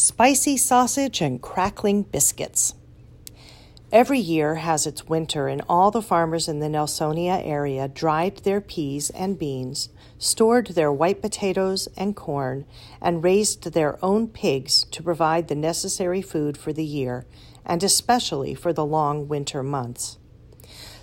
Spicy 0.00 0.56
sausage 0.56 1.20
and 1.20 1.42
crackling 1.42 2.04
biscuits. 2.04 2.72
Every 3.90 4.20
year 4.20 4.54
has 4.54 4.86
its 4.86 5.08
winter, 5.08 5.48
and 5.48 5.60
all 5.68 5.90
the 5.90 6.00
farmers 6.00 6.46
in 6.46 6.60
the 6.60 6.68
Nelsonia 6.68 7.44
area 7.44 7.88
dried 7.88 8.36
their 8.38 8.60
peas 8.60 9.10
and 9.10 9.36
beans, 9.36 9.88
stored 10.16 10.68
their 10.68 10.92
white 10.92 11.20
potatoes 11.20 11.88
and 11.96 12.14
corn, 12.14 12.64
and 13.00 13.24
raised 13.24 13.72
their 13.72 13.98
own 14.00 14.28
pigs 14.28 14.84
to 14.92 15.02
provide 15.02 15.48
the 15.48 15.56
necessary 15.56 16.22
food 16.22 16.56
for 16.56 16.72
the 16.72 16.84
year, 16.84 17.26
and 17.66 17.82
especially 17.82 18.54
for 18.54 18.72
the 18.72 18.86
long 18.86 19.26
winter 19.26 19.64
months. 19.64 20.16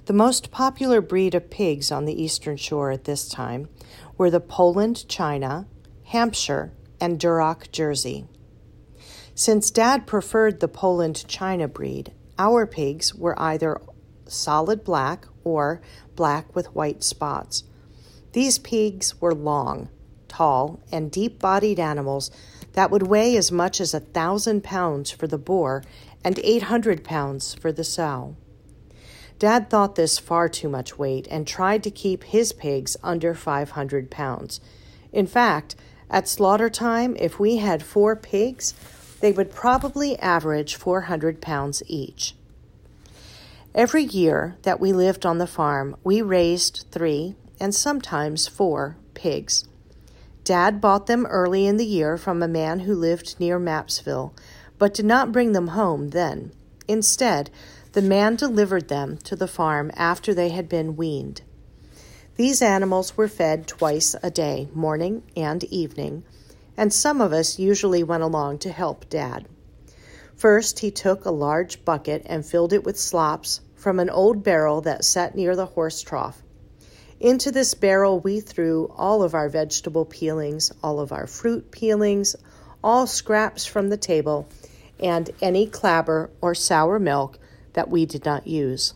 The 0.05 0.13
most 0.13 0.51
popular 0.51 1.01
breed 1.01 1.35
of 1.35 1.49
pigs 1.49 1.91
on 1.91 2.05
the 2.05 2.23
eastern 2.23 2.55
shore 2.55 2.91
at 2.91 3.03
this 3.03 3.27
time 3.27 3.67
were 4.17 4.31
the 4.31 4.39
Poland 4.39 5.05
China, 5.09 5.67
Hampshire, 6.05 6.71
and 7.01 7.19
Duroc 7.19 7.73
Jersey. 7.73 8.29
Since 9.37 9.69
Dad 9.69 10.07
preferred 10.07 10.61
the 10.61 10.69
Poland 10.69 11.27
China 11.27 11.67
breed, 11.67 12.13
our 12.39 12.65
pigs 12.65 13.13
were 13.13 13.37
either 13.37 13.81
solid 14.27 14.85
black 14.85 15.27
or 15.43 15.81
black 16.15 16.55
with 16.55 16.73
white 16.73 17.03
spots. 17.03 17.65
These 18.31 18.59
pigs 18.59 19.19
were 19.19 19.35
long, 19.35 19.89
tall, 20.29 20.79
and 20.89 21.11
deep 21.11 21.37
bodied 21.37 21.81
animals 21.81 22.31
that 22.73 22.89
would 22.89 23.07
weigh 23.07 23.35
as 23.35 23.51
much 23.51 23.81
as 23.81 23.93
a 23.93 23.99
thousand 23.99 24.63
pounds 24.63 25.11
for 25.11 25.27
the 25.27 25.37
boar 25.37 25.83
and 26.23 26.39
800 26.41 27.03
pounds 27.03 27.55
for 27.55 27.73
the 27.73 27.83
sow. 27.83 28.37
Dad 29.37 29.69
thought 29.69 29.95
this 29.95 30.17
far 30.17 30.47
too 30.47 30.69
much 30.69 30.97
weight 30.97 31.27
and 31.29 31.45
tried 31.45 31.83
to 31.83 31.91
keep 31.91 32.23
his 32.23 32.53
pigs 32.53 32.95
under 33.03 33.33
500 33.33 34.09
pounds. 34.09 34.61
In 35.11 35.27
fact, 35.27 35.75
at 36.09 36.29
slaughter 36.29 36.69
time, 36.69 37.17
if 37.19 37.37
we 37.37 37.57
had 37.57 37.83
four 37.83 38.15
pigs, 38.15 38.73
they 39.25 39.31
would 39.31 39.51
probably 39.51 40.19
average 40.19 40.75
400 40.75 41.41
pounds 41.41 41.81
each. 41.87 42.35
Every 43.73 44.03
year 44.03 44.55
that 44.61 44.79
we 44.79 44.93
lived 44.93 45.25
on 45.25 45.39
the 45.39 45.47
farm, 45.47 45.95
we 46.03 46.21
raised 46.21 46.85
three 46.91 47.33
and 47.59 47.73
sometimes 47.73 48.47
four 48.47 48.97
pigs. 49.15 49.65
Dad 50.43 50.79
bought 50.79 51.07
them 51.07 51.25
early 51.25 51.65
in 51.65 51.77
the 51.77 51.87
year 51.87 52.19
from 52.19 52.43
a 52.43 52.47
man 52.47 52.81
who 52.81 52.93
lived 52.93 53.39
near 53.39 53.59
Mappsville, 53.59 54.31
but 54.77 54.93
did 54.93 55.07
not 55.07 55.31
bring 55.31 55.53
them 55.53 55.69
home 55.69 56.11
then. 56.11 56.51
Instead, 56.87 57.49
the 57.93 58.03
man 58.03 58.35
delivered 58.35 58.89
them 58.89 59.17
to 59.23 59.35
the 59.35 59.47
farm 59.47 59.89
after 59.95 60.35
they 60.35 60.49
had 60.49 60.69
been 60.69 60.95
weaned. 60.95 61.41
These 62.35 62.61
animals 62.61 63.17
were 63.17 63.27
fed 63.27 63.65
twice 63.65 64.15
a 64.21 64.29
day, 64.29 64.67
morning 64.71 65.23
and 65.35 65.63
evening, 65.63 66.23
and 66.77 66.93
some 66.93 67.21
of 67.21 67.33
us 67.33 67.59
usually 67.59 68.03
went 68.03 68.23
along 68.23 68.59
to 68.59 68.71
help 68.71 69.09
Dad. 69.09 69.47
First, 70.35 70.79
he 70.79 70.91
took 70.91 71.25
a 71.25 71.31
large 71.31 71.85
bucket 71.85 72.23
and 72.25 72.45
filled 72.45 72.73
it 72.73 72.83
with 72.83 72.99
slops 72.99 73.61
from 73.75 73.99
an 73.99 74.09
old 74.09 74.43
barrel 74.43 74.81
that 74.81 75.05
sat 75.05 75.35
near 75.35 75.55
the 75.55 75.67
horse 75.67 76.01
trough. 76.01 76.41
Into 77.19 77.51
this 77.51 77.73
barrel, 77.73 78.19
we 78.19 78.41
threw 78.41 78.91
all 78.97 79.23
of 79.23 79.33
our 79.33 79.47
vegetable 79.47 80.05
peelings, 80.05 80.71
all 80.83 80.99
of 80.99 81.13
our 81.13 81.27
fruit 81.27 81.71
peelings, 81.71 82.35
all 82.83 83.07
scraps 83.07 83.65
from 83.65 83.89
the 83.89 83.97
table, 83.97 84.47
and 84.99 85.29
any 85.41 85.67
clabber 85.67 86.29
or 86.41 86.53
sour 86.53 86.99
milk 86.99 87.39
that 87.73 87.89
we 87.89 88.05
did 88.05 88.25
not 88.25 88.47
use. 88.47 88.93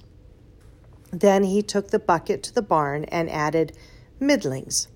Then 1.12 1.44
he 1.44 1.62
took 1.62 1.90
the 1.90 2.00
bucket 2.00 2.44
to 2.44 2.54
the 2.54 2.62
barn 2.62 3.06
and 3.06 3.30
added 3.30 3.76
middlings, 4.20 4.88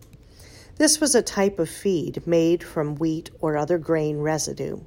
this 0.77 0.99
was 0.99 1.13
a 1.13 1.21
type 1.21 1.59
of 1.59 1.69
feed 1.69 2.25
made 2.25 2.63
from 2.63 2.95
wheat 2.95 3.29
or 3.39 3.55
other 3.55 3.77
grain 3.77 4.17
residue. 4.17 4.79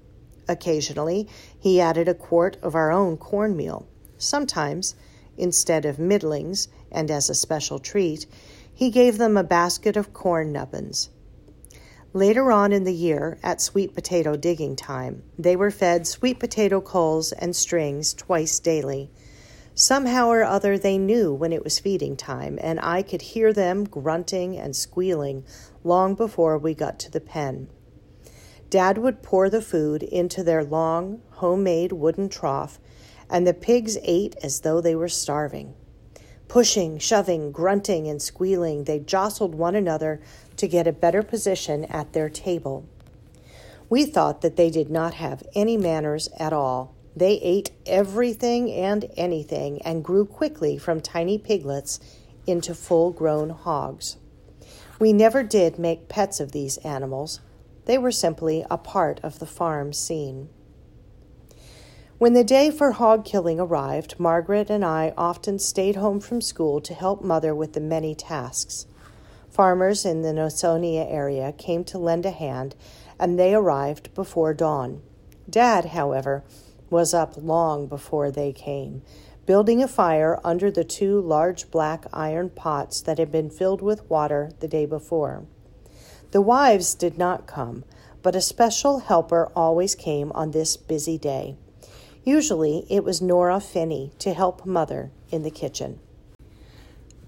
Occasionally, 0.48 1.28
he 1.58 1.80
added 1.80 2.08
a 2.08 2.14
quart 2.14 2.56
of 2.62 2.74
our 2.74 2.92
own 2.92 3.16
cornmeal. 3.16 3.86
Sometimes, 4.18 4.94
instead 5.36 5.84
of 5.84 5.98
middlings, 5.98 6.68
and 6.90 7.10
as 7.10 7.28
a 7.28 7.34
special 7.34 7.78
treat, 7.78 8.26
he 8.72 8.90
gave 8.90 9.18
them 9.18 9.36
a 9.36 9.44
basket 9.44 9.96
of 9.96 10.12
corn 10.12 10.52
nubbins. 10.52 11.10
Later 12.12 12.50
on 12.50 12.72
in 12.72 12.84
the 12.84 12.94
year, 12.94 13.38
at 13.42 13.60
sweet 13.60 13.94
potato 13.94 14.36
digging 14.36 14.76
time, 14.76 15.22
they 15.38 15.56
were 15.56 15.70
fed 15.70 16.06
sweet 16.06 16.38
potato 16.38 16.80
culls 16.80 17.32
and 17.32 17.54
strings 17.54 18.14
twice 18.14 18.58
daily. 18.58 19.10
Somehow 19.78 20.28
or 20.28 20.42
other, 20.42 20.78
they 20.78 20.96
knew 20.96 21.34
when 21.34 21.52
it 21.52 21.62
was 21.62 21.78
feeding 21.78 22.16
time, 22.16 22.58
and 22.62 22.80
I 22.80 23.02
could 23.02 23.20
hear 23.20 23.52
them 23.52 23.84
grunting 23.84 24.56
and 24.56 24.74
squealing 24.74 25.44
long 25.84 26.14
before 26.14 26.56
we 26.56 26.72
got 26.72 26.98
to 27.00 27.10
the 27.10 27.20
pen. 27.20 27.68
Dad 28.70 28.96
would 28.96 29.22
pour 29.22 29.50
the 29.50 29.60
food 29.60 30.02
into 30.02 30.42
their 30.42 30.64
long, 30.64 31.20
homemade 31.32 31.92
wooden 31.92 32.30
trough, 32.30 32.80
and 33.28 33.46
the 33.46 33.52
pigs 33.52 33.98
ate 34.02 34.34
as 34.42 34.60
though 34.60 34.80
they 34.80 34.94
were 34.94 35.10
starving. 35.10 35.74
Pushing, 36.48 36.98
shoving, 36.98 37.52
grunting, 37.52 38.08
and 38.08 38.22
squealing, 38.22 38.84
they 38.84 38.98
jostled 38.98 39.54
one 39.54 39.74
another 39.74 40.22
to 40.56 40.66
get 40.66 40.86
a 40.86 40.92
better 40.92 41.22
position 41.22 41.84
at 41.84 42.14
their 42.14 42.30
table. 42.30 42.88
We 43.90 44.06
thought 44.06 44.40
that 44.40 44.56
they 44.56 44.70
did 44.70 44.88
not 44.88 45.12
have 45.14 45.42
any 45.54 45.76
manners 45.76 46.30
at 46.38 46.54
all 46.54 46.95
they 47.16 47.38
ate 47.38 47.70
everything 47.86 48.70
and 48.70 49.10
anything 49.16 49.80
and 49.82 50.04
grew 50.04 50.26
quickly 50.26 50.76
from 50.76 51.00
tiny 51.00 51.38
piglets 51.38 51.98
into 52.46 52.74
full 52.74 53.10
grown 53.10 53.48
hogs. 53.48 54.18
We 55.00 55.12
never 55.12 55.42
did 55.42 55.78
make 55.78 56.08
pets 56.08 56.38
of 56.38 56.52
these 56.52 56.76
animals, 56.78 57.40
they 57.86 57.96
were 57.98 58.12
simply 58.12 58.64
a 58.70 58.76
part 58.76 59.20
of 59.22 59.38
the 59.38 59.46
farm 59.46 59.92
scene. 59.92 60.48
When 62.18 62.32
the 62.32 62.44
day 62.44 62.70
for 62.70 62.92
hog 62.92 63.24
killing 63.24 63.60
arrived, 63.60 64.18
Margaret 64.18 64.70
and 64.70 64.84
I 64.84 65.12
often 65.16 65.58
stayed 65.58 65.96
home 65.96 66.18
from 66.18 66.40
school 66.40 66.80
to 66.80 66.94
help 66.94 67.22
Mother 67.22 67.54
with 67.54 67.74
the 67.74 67.80
many 67.80 68.14
tasks. 68.14 68.86
Farmers 69.50 70.04
in 70.04 70.22
the 70.22 70.32
Nelsonia 70.32 71.06
area 71.10 71.52
came 71.52 71.84
to 71.84 71.98
lend 71.98 72.26
a 72.26 72.30
hand, 72.30 72.74
and 73.18 73.38
they 73.38 73.54
arrived 73.54 74.14
before 74.14 74.54
dawn. 74.54 75.02
Dad, 75.48 75.86
however, 75.86 76.42
was 76.90 77.14
up 77.14 77.34
long 77.36 77.86
before 77.86 78.30
they 78.30 78.52
came, 78.52 79.02
building 79.46 79.82
a 79.82 79.88
fire 79.88 80.40
under 80.44 80.70
the 80.70 80.84
two 80.84 81.20
large 81.20 81.70
black 81.70 82.04
iron 82.12 82.50
pots 82.50 83.00
that 83.00 83.18
had 83.18 83.30
been 83.30 83.50
filled 83.50 83.82
with 83.82 84.08
water 84.10 84.50
the 84.60 84.68
day 84.68 84.86
before. 84.86 85.44
The 86.32 86.40
wives 86.40 86.94
did 86.94 87.16
not 87.16 87.46
come, 87.46 87.84
but 88.22 88.34
a 88.34 88.40
special 88.40 88.98
helper 88.98 89.50
always 89.54 89.94
came 89.94 90.32
on 90.32 90.50
this 90.50 90.76
busy 90.76 91.16
day. 91.16 91.56
Usually 92.24 92.84
it 92.90 93.04
was 93.04 93.22
Nora 93.22 93.60
Finney 93.60 94.12
to 94.18 94.34
help 94.34 94.66
Mother 94.66 95.12
in 95.30 95.44
the 95.44 95.50
kitchen. 95.50 96.00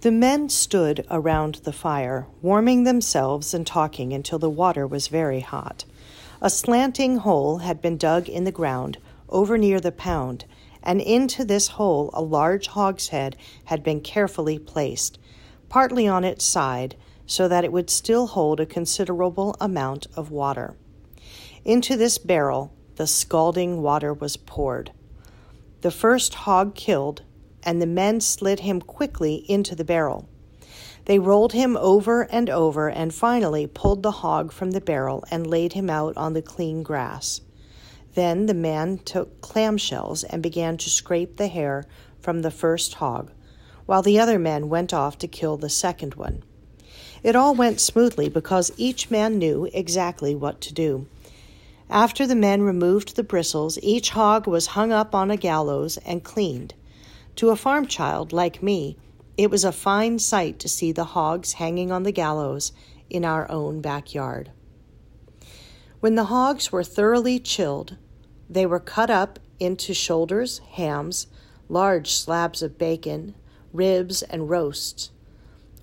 The 0.01 0.11
men 0.11 0.49
stood 0.49 1.07
around 1.11 1.57
the 1.65 1.73
fire, 1.73 2.27
warming 2.43 2.85
themselves 2.85 3.55
and 3.55 3.67
talking 3.67 4.13
until 4.13 4.39
the 4.39 4.51
water 4.51 4.87
was 4.87 5.09
very 5.09 5.41
hot. 5.41 5.85
A 6.41 6.51
slanting 6.51 7.19
hole 7.19 7.59
had 7.59 7.83
been 7.83 7.97
dug 7.97 8.29
in 8.29 8.45
the 8.45 8.53
ground 8.53 8.99
over 9.29 9.59
near 9.59 9.81
the 9.81 9.93
pound, 9.93 10.45
and 10.83 11.01
into 11.01 11.45
this 11.45 11.69
hole 11.69 12.11
a 12.13 12.23
large 12.23 12.69
hogshead 12.69 13.37
had 13.65 13.83
been 13.83 14.01
carefully 14.01 14.59
placed, 14.59 15.19
partly 15.69 16.09
on 16.09 16.25
its 16.25 16.45
side, 16.45 16.97
so 17.27 17.47
that 17.47 17.65
it 17.65 17.73
would 17.73 17.91
still 17.91 18.29
hold 18.29 18.59
a 18.59 18.67
considerable 18.67 19.55
amount 19.61 20.07
of 20.17 20.31
water. 20.31 20.77
Into 21.65 21.97
this 21.97 22.19
barrel 22.19 22.73
the 22.97 23.07
scalding 23.07 23.83
water 23.83 24.13
was 24.13 24.37
poured. 24.37 24.93
The 25.83 25.91
first 25.91 26.35
hog 26.35 26.75
killed, 26.75 27.23
and 27.63 27.81
the 27.81 27.87
men 27.87 28.21
slid 28.21 28.61
him 28.61 28.81
quickly 28.81 29.45
into 29.49 29.75
the 29.75 29.85
barrel. 29.85 30.29
They 31.05 31.19
rolled 31.19 31.53
him 31.53 31.77
over 31.77 32.23
and 32.23 32.51
over 32.51 32.91
and 32.91 33.15
finally 33.15 33.67
pulled 33.67 34.03
the 34.03 34.11
hog 34.11 34.53
from 34.53 34.73
the 34.73 34.81
barrel 34.81 35.25
and 35.31 35.47
laid 35.47 35.73
him 35.73 35.89
out 35.89 36.17
on 36.17 36.33
the 36.33 36.43
clean 36.43 36.83
grass. 36.83 37.41
Then 38.19 38.47
the 38.47 38.53
man 38.53 38.99
took 38.99 39.41
clamshells 39.43 40.25
and 40.25 40.43
began 40.43 40.77
to 40.79 40.91
scrape 40.91 41.37
the 41.37 41.47
hair 41.47 41.85
from 42.19 42.43
the 42.43 42.51
first 42.51 42.95
hog, 42.95 43.31
while 43.87 44.03
the 44.03 44.19
other 44.19 44.41
men 44.41 44.69
went 44.69 44.93
off 44.93 45.19
to 45.19 45.29
kill 45.29 45.57
the 45.57 45.71
second 45.71 46.17
one. 46.17 46.43
It 47.23 47.37
all 47.37 47.55
went 47.55 47.79
smoothly 47.81 48.29
because 48.29 48.73
each 48.77 49.09
man 49.09 49.39
knew 49.39 49.71
exactly 49.73 50.35
what 50.35 50.61
to 50.63 50.75
do. 50.75 51.07
After 51.89 52.27
the 52.27 52.35
men 52.35 52.63
removed 52.63 53.15
the 53.15 53.23
bristles, 53.23 53.79
each 53.85 54.11
hog 54.11 54.49
was 54.49 54.75
hung 54.75 54.91
up 54.91 55.15
on 55.15 55.31
a 55.31 55.37
gallows 55.37 55.97
and 55.99 56.25
cleaned. 56.25 56.75
To 57.37 57.51
a 57.51 57.57
farm 57.57 57.87
child 57.87 58.33
like 58.33 58.65
me, 58.65 58.97
it 59.37 59.49
was 59.49 59.63
a 59.63 59.71
fine 59.71 60.19
sight 60.19 60.59
to 60.59 60.69
see 60.69 60.91
the 60.91 61.13
hogs 61.15 61.53
hanging 61.53 61.93
on 61.93 62.03
the 62.03 62.11
gallows 62.11 62.73
in 63.09 63.25
our 63.25 63.49
own 63.49 63.81
backyard. 63.81 64.51
When 66.01 66.17
the 66.17 66.25
hogs 66.25 66.73
were 66.73 66.83
thoroughly 66.83 67.39
chilled, 67.39 67.97
they 68.49 68.67
were 68.67 68.81
cut 68.81 69.11
up 69.11 69.39
into 69.61 69.93
shoulders, 69.93 70.59
hams, 70.73 71.27
large 71.69 72.13
slabs 72.13 72.63
of 72.63 72.79
bacon, 72.79 73.35
ribs, 73.73 74.23
and 74.23 74.49
roasts. 74.49 75.11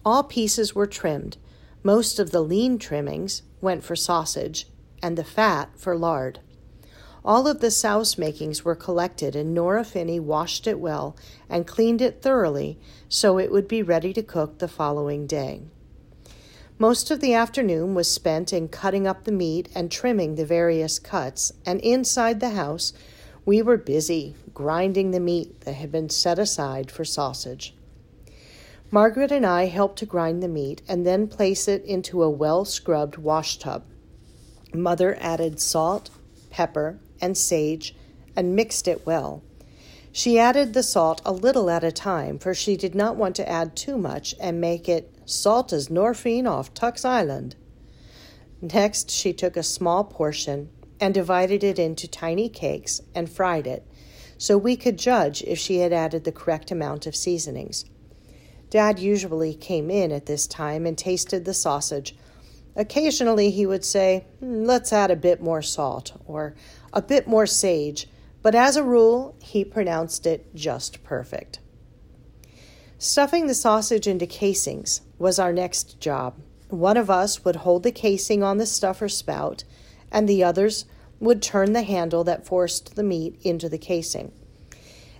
All 0.03 0.23
pieces 0.23 0.73
were 0.73 0.88
trimmed. 0.88 1.38
Most 1.83 2.19
of 2.19 2.31
the 2.31 2.41
lean 2.41 2.77
trimmings 2.77 3.44
went 3.62 3.83
for 3.83 3.95
sausage, 3.95 4.67
and 5.01 5.17
the 5.17 5.23
fat 5.23 5.69
for 5.75 5.95
lard. 5.95 6.39
All 7.23 7.47
of 7.47 7.59
the 7.59 7.71
souse 7.71 8.17
makings 8.17 8.63
were 8.63 8.75
collected, 8.75 9.35
and 9.35 9.53
Nora 9.53 9.83
Finney 9.83 10.19
washed 10.19 10.67
it 10.67 10.79
well 10.79 11.15
and 11.50 11.65
cleaned 11.65 12.01
it 12.01 12.21
thoroughly 12.21 12.79
so 13.09 13.39
it 13.39 13.51
would 13.51 13.67
be 13.67 13.81
ready 13.81 14.13
to 14.13 14.21
cook 14.21 14.59
the 14.59 14.67
following 14.67 15.25
day. 15.25 15.63
Most 16.77 17.10
of 17.10 17.22
the 17.22 17.33
afternoon 17.33 17.95
was 17.95 18.12
spent 18.12 18.51
in 18.51 18.68
cutting 18.68 19.07
up 19.07 19.24
the 19.24 19.31
meat 19.31 19.69
and 19.74 19.89
trimming 19.89 20.36
the 20.36 20.45
various 20.45 21.00
cuts, 21.00 21.54
and 21.66 21.80
inside 21.80 22.42
the 22.42 22.50
house 22.50 22.92
we 23.45 23.62
were 23.62 23.77
busy 23.77 24.36
grinding 24.54 25.12
the 25.12 25.22
meat 25.22 25.62
that 25.62 25.75
had 25.75 25.89
been 25.89 26.10
set 26.10 26.38
aside 26.38 26.92
for 26.92 27.06
sausage. 27.06 27.74
Margaret 28.92 29.31
and 29.31 29.45
I 29.45 29.68
helped 29.68 30.00
to 30.00 30.06
grind 30.06 30.44
the 30.44 30.50
meat 30.50 30.81
and 30.86 31.06
then 31.06 31.30
place 31.30 31.69
it 31.69 31.86
into 31.86 32.22
a 32.22 32.30
well 32.30 32.66
scrubbed 32.66 33.18
wash 33.18 33.57
tub. 33.57 33.83
Mother 34.74 35.18
added 35.22 35.62
salt, 35.62 36.10
pepper, 36.50 37.00
and 37.22 37.38
sage 37.38 37.95
and 38.36 38.54
mixed 38.54 38.86
it 38.86 39.06
well. 39.06 39.42
She 40.12 40.38
added 40.38 40.74
the 40.74 40.83
salt 40.83 41.22
a 41.24 41.31
little 41.31 41.69
at 41.69 41.86
a 41.86 41.92
time, 41.92 42.38
for 42.38 42.54
she 42.54 42.75
did 42.75 42.95
not 42.95 43.16
want 43.16 43.38
to 43.38 43.50
add 43.50 43.77
too 43.77 43.98
much 43.98 44.36
and 44.42 44.60
make 44.60 44.89
it 44.89 45.14
salt 45.25 45.74
as 45.74 45.89
Norfine 45.89 46.48
off 46.48 46.74
Tuck's 46.74 47.04
Island. 47.04 47.56
Next, 48.62 49.12
she 49.12 49.33
took 49.33 49.57
a 49.57 49.63
small 49.63 50.04
portion 50.04 50.69
and 51.00 51.13
divided 51.13 51.63
it 51.63 51.77
into 51.77 52.07
tiny 52.07 52.50
cakes 52.50 53.01
and 53.13 53.30
fried 53.30 53.68
it, 53.68 53.86
so 54.38 54.57
we 54.57 54.75
could 54.75 54.98
judge 54.98 55.42
if 55.44 55.60
she 55.60 55.80
had 55.80 55.94
added 55.94 56.24
the 56.24 56.31
correct 56.31 56.72
amount 56.72 57.06
of 57.06 57.16
seasonings. 57.16 57.86
Dad 58.69 59.00
usually 59.00 59.54
came 59.54 59.89
in 59.89 60.12
at 60.12 60.25
this 60.25 60.48
time 60.48 60.86
and 60.86 60.98
tasted 60.98 61.45
the 61.45 61.54
sausage. 61.54 62.16
Occasionally 62.75 63.51
he 63.51 63.66
would 63.66 63.86
say, 63.86 64.25
hmm, 64.39 64.63
Let's 64.63 64.92
add 64.92 65.12
a 65.12 65.16
bit 65.16 65.42
more 65.42 65.62
salt, 65.62 66.13
or 66.25 66.56
a 66.92 67.01
bit 67.01 67.27
more 67.27 67.45
sage, 67.45 68.07
but 68.42 68.56
as 68.56 68.75
a 68.75 68.83
rule, 68.83 69.36
he 69.42 69.63
pronounced 69.66 70.25
it 70.25 70.54
just 70.54 71.04
perfect. 71.04 71.60
Stuffing 73.05 73.45
the 73.45 73.53
sausage 73.53 74.07
into 74.07 74.25
casings 74.25 75.01
was 75.19 75.37
our 75.37 75.53
next 75.53 75.99
job. 75.99 76.41
One 76.69 76.97
of 76.97 77.07
us 77.07 77.45
would 77.45 77.57
hold 77.57 77.83
the 77.83 77.91
casing 77.91 78.41
on 78.41 78.57
the 78.57 78.65
stuffer 78.65 79.09
spout, 79.09 79.63
and 80.11 80.27
the 80.27 80.43
others 80.43 80.85
would 81.19 81.39
turn 81.39 81.73
the 81.73 81.83
handle 81.83 82.23
that 82.23 82.47
forced 82.47 82.95
the 82.95 83.03
meat 83.03 83.39
into 83.43 83.69
the 83.69 83.77
casing. 83.77 84.31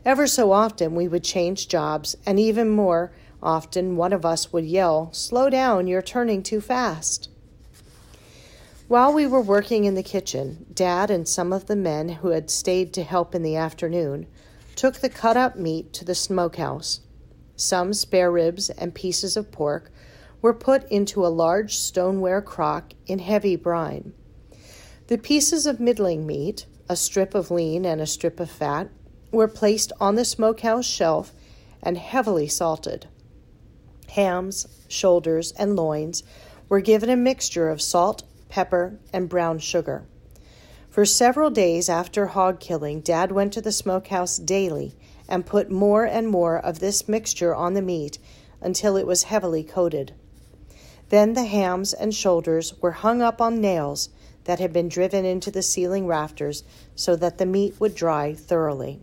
Ever 0.04 0.26
so 0.26 0.52
often, 0.52 0.96
we 0.96 1.08
would 1.08 1.24
change 1.24 1.68
jobs, 1.68 2.16
and 2.26 2.40
even 2.40 2.70
more 2.72 3.12
often, 3.44 3.98
one 3.98 4.14
of 4.14 4.26
us 4.26 4.52
would 4.52 4.66
yell, 4.66 5.14
Slow 5.14 5.52
down, 5.52 5.86
you're 5.86 6.02
turning 6.02 6.42
too 6.42 6.62
fast. 6.62 7.30
While 8.88 9.14
we 9.14 9.28
were 9.28 9.40
working 9.40 9.86
in 9.86 9.94
the 9.94 10.02
kitchen, 10.02 10.66
Dad 10.74 11.12
and 11.12 11.28
some 11.28 11.54
of 11.54 11.68
the 11.68 11.76
men 11.76 12.10
who 12.10 12.30
had 12.30 12.50
stayed 12.50 12.94
to 12.94 13.04
help 13.04 13.36
in 13.36 13.44
the 13.44 13.56
afternoon 13.56 14.26
took 14.76 14.96
the 14.96 15.08
cut 15.08 15.38
up 15.38 15.56
meat 15.56 15.94
to 15.94 16.04
the 16.04 16.16
smokehouse. 16.16 17.02
Some 17.56 17.94
spare 17.94 18.32
ribs 18.32 18.70
and 18.70 18.94
pieces 18.94 19.38
of 19.38 19.52
pork 19.52 19.92
were 20.42 20.54
put 20.54 20.90
into 20.92 21.26
a 21.26 21.28
large 21.28 21.78
stoneware 21.78 22.42
crock 22.42 22.94
in 23.08 23.20
heavy 23.20 23.56
brine. 23.56 24.14
The 25.08 25.18
pieces 25.18 25.66
of 25.66 25.80
middling 25.80 26.28
meat, 26.28 26.66
a 26.90 26.96
strip 26.96 27.34
of 27.34 27.52
lean 27.52 27.86
and 27.86 28.02
a 28.02 28.08
strip 28.08 28.40
of 28.40 28.50
fat, 28.50 28.90
were 29.32 29.48
placed 29.48 29.92
on 30.00 30.16
the 30.16 30.26
smokehouse 30.26 30.86
shelf 30.86 31.34
and 31.82 31.98
heavily 31.98 32.48
salted. 32.48 33.08
Hams, 34.10 34.68
shoulders, 34.88 35.52
and 35.54 35.76
loins 35.76 36.24
were 36.70 36.80
given 36.80 37.10
a 37.10 37.16
mixture 37.16 37.70
of 37.70 37.82
salt, 37.82 38.24
pepper, 38.50 39.00
and 39.14 39.30
brown 39.30 39.60
sugar. 39.60 40.06
For 40.90 41.06
several 41.06 41.50
days 41.50 41.90
after 41.90 42.28
hog 42.28 42.60
killing, 42.60 43.02
Dad 43.02 43.32
went 43.32 43.54
to 43.54 43.62
the 43.62 43.72
smokehouse 43.72 44.38
daily 44.38 44.96
and 45.28 45.46
put 45.46 45.72
more 45.72 46.06
and 46.06 46.28
more 46.28 46.58
of 46.58 46.80
this 46.80 47.08
mixture 47.08 47.54
on 47.54 47.74
the 47.74 47.82
meat 47.82 48.18
until 48.62 48.98
it 48.98 49.08
was 49.08 49.24
heavily 49.24 49.64
coated. 49.64 50.14
Then 51.10 51.34
the 51.34 51.46
hams 51.46 51.94
and 51.94 52.14
shoulders 52.14 52.74
were 52.82 52.92
hung 52.92 53.22
up 53.22 53.42
on 53.42 53.62
nails 53.62 54.10
that 54.46 54.60
had 54.60 54.74
been 54.74 54.90
driven 54.90 55.26
into 55.26 55.52
the 55.52 55.62
ceiling 55.62 56.08
rafters 56.08 56.64
so 56.96 57.16
that 57.16 57.38
the 57.38 57.46
meat 57.46 57.80
would 57.80 57.96
dry 57.96 58.34
thoroughly. 58.34 59.00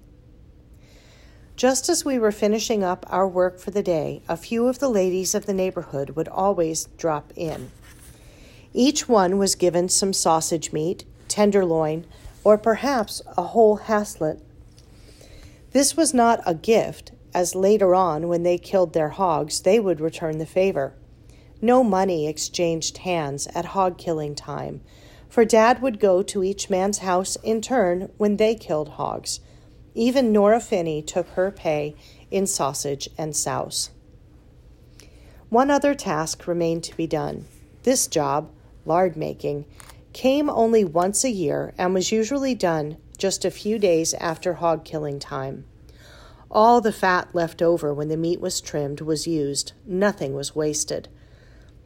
Just 1.55 1.89
as 1.89 2.05
we 2.05 2.19
were 2.19 2.33
finishing 2.33 2.83
up 2.83 3.05
our 3.09 3.29
work 3.29 3.61
for 3.61 3.71
the 3.71 3.83
day, 3.83 4.23
a 4.29 4.37
few 4.37 4.67
of 4.67 4.79
the 4.79 4.89
ladies 4.89 5.35
of 5.35 5.47
the 5.47 5.55
neighborhood 5.55 6.11
would 6.11 6.29
always 6.29 6.87
drop 6.97 7.33
in. 7.37 7.71
Each 8.73 9.09
one 9.09 9.39
was 9.39 9.55
given 9.55 9.89
some 9.89 10.13
sausage 10.13 10.73
meat, 10.73 11.05
tenderloin, 11.29 12.07
or 12.43 12.57
perhaps 12.57 13.21
a 13.37 13.43
whole 13.43 13.79
haslet. 13.79 14.41
This 15.73 15.97
was 15.97 16.13
not 16.13 16.43
a 16.45 16.55
gift, 16.55 17.13
as 17.35 17.55
later 17.55 17.95
on, 17.95 18.29
when 18.29 18.43
they 18.43 18.59
killed 18.59 18.93
their 18.93 19.09
hogs, 19.09 19.61
they 19.61 19.81
would 19.81 20.01
return 20.01 20.37
the 20.37 20.47
favor. 20.47 20.95
No 21.63 21.83
money 21.83 22.29
exchanged 22.29 22.99
hands 22.99 23.47
at 23.55 23.67
hog 23.67 23.97
killing 23.97 24.35
time, 24.35 24.83
for 25.31 25.47
Dad 25.47 25.81
would 25.81 25.99
go 25.99 26.23
to 26.23 26.45
each 26.45 26.69
man's 26.69 26.99
house 26.99 27.37
in 27.37 27.63
turn 27.63 28.11
when 28.19 28.37
they 28.37 28.55
killed 28.55 28.91
hogs. 28.91 29.41
Even 29.95 30.31
Nora 30.31 30.61
Finney 30.61 31.01
took 31.01 31.29
her 31.31 31.51
pay 31.51 31.95
in 32.31 32.47
sausage 32.47 33.09
and 33.17 33.35
souse. 33.35 33.91
One 35.49 35.71
other 35.71 35.95
task 35.95 36.47
remained 36.47 36.85
to 36.85 36.97
be 36.97 37.07
done. 37.07 37.47
This 37.83 38.07
job, 38.07 38.51
lard 38.85 39.17
making, 39.17 39.65
came 40.13 40.51
only 40.51 40.85
once 40.85 41.25
a 41.25 41.31
year 41.31 41.73
and 41.79 41.95
was 41.95 42.13
usually 42.13 42.55
done 42.55 42.99
just 43.19 43.45
a 43.45 43.51
few 43.51 43.79
days 43.79 44.15
after 44.15 44.55
hog 44.55 44.85
killing 44.85 45.19
time. 45.19 45.65
All 46.51 46.81
the 46.81 46.93
fat 46.93 47.29
left 47.33 47.63
over 47.63 47.95
when 47.95 48.09
the 48.09 48.17
meat 48.17 48.41
was 48.41 48.61
trimmed 48.61 49.01
was 49.01 49.27
used, 49.27 49.73
nothing 49.87 50.35
was 50.35 50.55
wasted. 50.55 51.09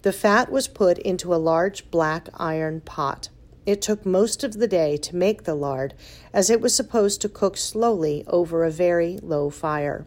The 0.03 0.13
fat 0.13 0.51
was 0.51 0.69
put 0.69 0.99
into 0.99 1.35
a 1.35 1.37
large 1.37 1.91
black 1.91 2.29
iron 2.35 2.81
pot. 2.81 3.29
It 3.65 3.83
took 3.83 4.07
most 4.07 4.45
of 4.45 4.55
the 4.55 4.69
day 4.69 4.97
to 4.99 5.17
make 5.17 5.45
the 5.45 5.55
lard, 5.55 5.95
as 6.33 6.51
it 6.51 6.61
was 6.61 6.75
supposed 6.75 7.21
to 7.23 7.29
cook 7.29 7.57
slowly 7.57 8.25
over 8.27 8.65
a 8.65 8.71
very 8.71 9.19
low 9.23 9.51
fire. 9.51 10.07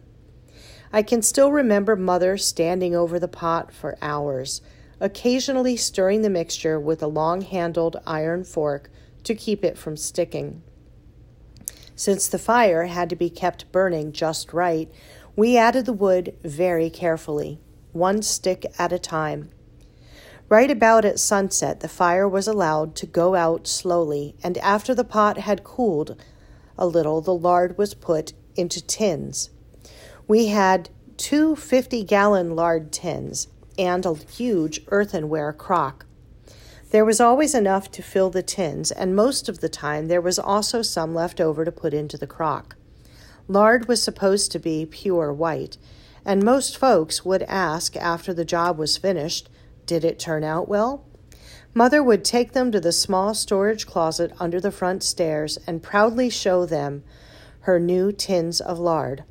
I 0.92 1.02
can 1.02 1.22
still 1.22 1.52
remember 1.52 1.96
Mother 1.96 2.36
standing 2.36 2.94
over 2.94 3.18
the 3.18 3.28
pot 3.28 3.72
for 3.72 3.98
hours 4.02 4.60
occasionally 5.00 5.76
stirring 5.76 6.20
the 6.22 6.30
mixture 6.30 6.78
with 6.78 7.02
a 7.02 7.06
long 7.06 7.40
handled 7.40 7.96
iron 8.06 8.44
fork 8.44 8.90
to 9.24 9.34
keep 9.34 9.64
it 9.64 9.78
from 9.78 9.96
sticking. 9.96 10.62
Since 12.00 12.28
the 12.28 12.38
fire 12.38 12.84
had 12.86 13.10
to 13.10 13.14
be 13.14 13.28
kept 13.28 13.70
burning 13.72 14.12
just 14.12 14.54
right, 14.54 14.90
we 15.36 15.58
added 15.58 15.84
the 15.84 15.92
wood 15.92 16.34
very 16.42 16.88
carefully, 16.88 17.60
one 17.92 18.22
stick 18.22 18.64
at 18.78 18.90
a 18.90 18.98
time. 18.98 19.50
Right 20.48 20.70
about 20.70 21.04
at 21.04 21.20
sunset, 21.20 21.80
the 21.80 21.90
fire 21.90 22.26
was 22.26 22.48
allowed 22.48 22.94
to 22.96 23.06
go 23.06 23.34
out 23.34 23.68
slowly, 23.68 24.34
and 24.42 24.56
after 24.56 24.94
the 24.94 25.04
pot 25.04 25.36
had 25.36 25.62
cooled 25.62 26.16
a 26.78 26.86
little, 26.86 27.20
the 27.20 27.34
lard 27.34 27.76
was 27.76 27.92
put 27.92 28.32
into 28.56 28.80
tins. 28.80 29.50
We 30.26 30.46
had 30.46 30.88
two 31.18 31.54
50 31.54 32.02
gallon 32.04 32.56
lard 32.56 32.92
tins, 32.92 33.48
and 33.78 34.06
a 34.06 34.14
huge 34.14 34.80
earthenware 34.88 35.52
crock. 35.52 36.06
There 36.90 37.04
was 37.04 37.20
always 37.20 37.54
enough 37.54 37.90
to 37.92 38.02
fill 38.02 38.30
the 38.30 38.42
tins, 38.42 38.90
and 38.90 39.14
most 39.14 39.48
of 39.48 39.60
the 39.60 39.68
time 39.68 40.08
there 40.08 40.20
was 40.20 40.40
also 40.40 40.82
some 40.82 41.14
left 41.14 41.40
over 41.40 41.64
to 41.64 41.70
put 41.70 41.94
into 41.94 42.18
the 42.18 42.26
crock. 42.26 42.76
Lard 43.46 43.86
was 43.86 44.02
supposed 44.02 44.50
to 44.52 44.58
be 44.58 44.84
pure 44.86 45.32
white, 45.32 45.76
and 46.24 46.42
most 46.42 46.76
folks 46.76 47.24
would 47.24 47.42
ask 47.44 47.96
after 47.96 48.34
the 48.34 48.44
job 48.44 48.76
was 48.76 48.96
finished, 48.96 49.48
Did 49.86 50.04
it 50.04 50.18
turn 50.18 50.42
out 50.42 50.68
well? 50.68 51.04
Mother 51.74 52.02
would 52.02 52.24
take 52.24 52.52
them 52.52 52.72
to 52.72 52.80
the 52.80 52.92
small 52.92 53.34
storage 53.34 53.86
closet 53.86 54.32
under 54.40 54.60
the 54.60 54.72
front 54.72 55.04
stairs 55.04 55.58
and 55.68 55.82
proudly 55.82 56.28
show 56.28 56.66
them 56.66 57.04
her 57.60 57.78
new 57.78 58.10
tins 58.10 58.60
of 58.60 58.80
lard. 58.80 59.22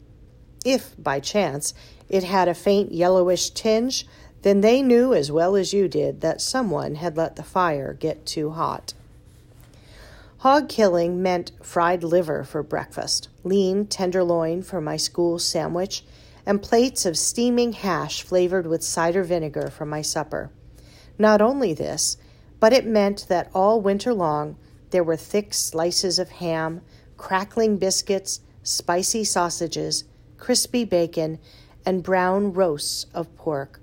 If, 0.63 0.95
by 0.97 1.19
chance, 1.19 1.73
it 2.07 2.23
had 2.23 2.47
a 2.47 2.53
faint 2.53 2.93
yellowish 2.93 3.49
tinge, 3.49 4.07
then 4.41 4.61
they 4.61 4.81
knew 4.81 5.13
as 5.13 5.31
well 5.31 5.55
as 5.55 5.73
you 5.73 5.87
did 5.87 6.21
that 6.21 6.41
someone 6.41 6.95
had 6.95 7.17
let 7.17 7.35
the 7.35 7.43
fire 7.43 7.93
get 7.93 8.25
too 8.25 8.51
hot. 8.51 8.93
Hog 10.39 10.69
killing 10.69 11.21
meant 11.21 11.51
fried 11.61 12.03
liver 12.03 12.45
for 12.45 12.63
breakfast, 12.63 13.27
lean 13.43 13.85
tenderloin 13.85 14.61
for 14.61 14.79
my 14.79 14.95
school 14.95 15.37
sandwich, 15.37 16.05
and 16.45 16.61
plates 16.61 17.05
of 17.05 17.17
steaming 17.17 17.73
hash 17.73 18.23
flavored 18.23 18.65
with 18.65 18.81
cider 18.81 19.23
vinegar 19.23 19.69
for 19.69 19.85
my 19.85 20.01
supper. 20.01 20.49
Not 21.17 21.41
only 21.41 21.73
this, 21.73 22.15
but 22.61 22.71
it 22.71 22.85
meant 22.87 23.27
that 23.27 23.51
all 23.53 23.81
winter 23.81 24.13
long 24.13 24.55
there 24.91 25.03
were 25.03 25.17
thick 25.17 25.53
slices 25.53 26.17
of 26.17 26.29
ham, 26.29 26.81
crackling 27.17 27.77
biscuits, 27.77 28.39
spicy 28.63 29.25
sausages, 29.25 30.05
crispy 30.37 30.85
bacon, 30.85 31.37
and 31.85 32.01
brown 32.01 32.53
roasts 32.53 33.05
of 33.13 33.35
pork. 33.35 33.78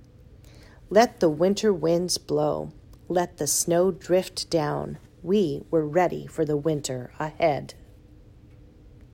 Let 0.88 1.18
the 1.18 1.28
winter 1.28 1.72
winds 1.72 2.16
blow. 2.16 2.70
Let 3.08 3.38
the 3.38 3.48
snow 3.48 3.90
drift 3.90 4.48
down. 4.50 4.98
We 5.20 5.64
were 5.68 5.86
ready 5.86 6.28
for 6.28 6.44
the 6.44 6.56
winter 6.56 7.10
ahead. 7.18 7.74